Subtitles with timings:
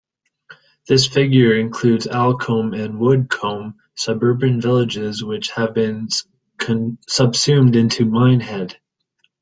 [0.87, 6.07] This figure includes Alcombe and Woodcombe, suburban villages which have been
[7.07, 8.77] subsumed into Minehead.